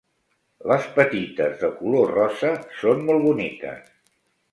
[0.69, 3.93] Les petites de color rosa són molt boniques.